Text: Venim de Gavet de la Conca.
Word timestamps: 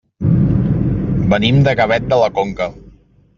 Venim 1.33 1.59
de 1.69 1.75
Gavet 1.81 2.09
de 2.15 2.19
la 2.23 2.31
Conca. 2.39 2.69